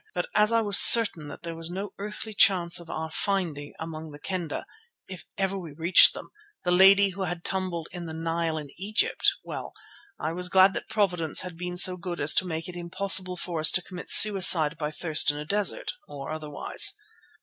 But 0.15 0.25
as 0.33 0.51
I 0.51 0.61
was 0.63 0.79
certain 0.79 1.27
that 1.27 1.43
there 1.43 1.53
was 1.55 1.69
no 1.69 1.91
earthly 1.99 2.33
chance 2.33 2.79
of 2.79 2.89
our 2.89 3.11
finding 3.11 3.75
among 3.79 4.09
the 4.09 4.17
Kendah—if 4.17 5.25
ever 5.37 5.59
we 5.59 5.73
reached 5.73 6.15
them—the 6.15 6.71
lady 6.71 7.09
who 7.11 7.21
had 7.25 7.43
tumbled 7.43 7.87
in 7.91 8.07
the 8.07 8.13
Nile 8.15 8.57
in 8.57 8.71
Egypt, 8.77 9.31
well, 9.43 9.73
I 10.19 10.31
was 10.33 10.49
glad 10.49 10.73
that 10.73 10.89
Providence 10.89 11.41
had 11.41 11.55
been 11.55 11.77
so 11.77 11.97
good 11.97 12.19
as 12.19 12.33
to 12.33 12.47
make 12.47 12.67
it 12.67 12.75
impossible 12.75 13.37
for 13.37 13.59
us 13.59 13.69
to 13.73 13.83
commit 13.83 14.09
suicide 14.09 14.75
by 14.75 14.89
thirst 14.89 15.29
in 15.29 15.37
a 15.37 15.45
desert, 15.45 15.91
or 16.07 16.31
otherwise. 16.31 16.95